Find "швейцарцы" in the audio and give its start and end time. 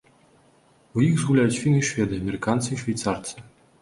2.85-3.35